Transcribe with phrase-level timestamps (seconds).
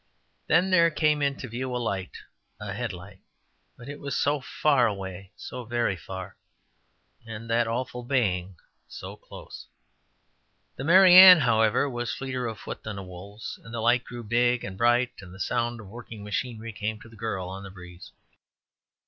[0.47, 2.17] Then there came into view a light
[2.59, 3.19] a headlight;
[3.77, 6.35] but it was so far away, so very far,
[7.27, 8.55] and that awful baying
[8.87, 9.67] so close!
[10.75, 14.63] The "Mary Ann," however, was fleeter of foot than the wolves; the light grew big
[14.63, 18.11] and bright and the sound of working machinery came to the girl on the breeze.